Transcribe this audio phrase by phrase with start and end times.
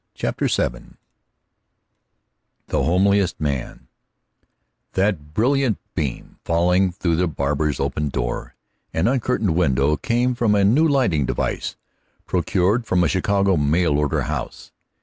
[0.15, 0.95] CHAPTER VII
[2.69, 3.87] THE HOMELIEST MAN
[4.93, 8.55] That brilliant beam falling through the barber's open door
[8.91, 11.75] and uncurtained window came from a new lighting device,
[12.25, 14.71] procured from a Chicago mail order house.